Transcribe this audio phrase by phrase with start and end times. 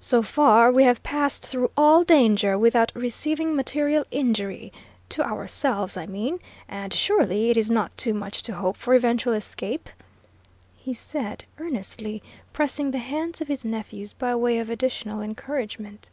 [0.00, 4.72] "So far we have passed through all danger without receiving material injury,
[5.10, 9.34] to ourselves, I mean, and surely it is not too much to hope for eventual
[9.34, 9.90] escape?"
[10.74, 12.22] he said, earnestly,
[12.54, 16.08] pressing the hands of his nephews, by way of additional encouragement.